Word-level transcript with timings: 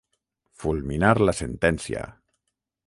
Fulminar 0.63 1.11
la 1.29 1.37
sentència. 1.41 2.05